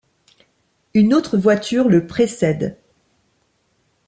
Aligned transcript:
Une 0.95 1.13
autre 1.13 1.37
voiture 1.37 1.87
le 1.87 2.07
précède. 2.07 2.79